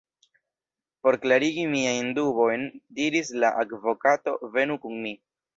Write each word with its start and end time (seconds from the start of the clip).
Por 1.07 1.17
klarigi 1.25 1.67
miajn 1.75 2.09
dubojn, 2.21 2.65
diris 3.01 3.31
la 3.45 3.55
advokato, 3.65 4.37
venu 4.57 4.83
kun 4.87 4.99
mi. 5.07 5.17